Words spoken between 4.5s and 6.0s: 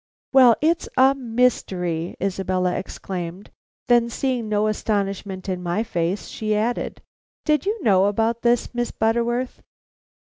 astonishment in my